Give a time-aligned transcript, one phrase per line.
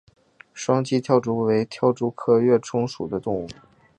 [0.51, 3.47] 双栖跃蛛为跳蛛科跃蛛属的动物。